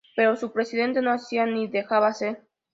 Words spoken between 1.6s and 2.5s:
dejaba hacer.